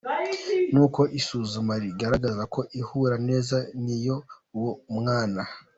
[0.73, 5.41] Nuko isuzuma rigaragaza ko ihura neza n'iy'uwo mwana.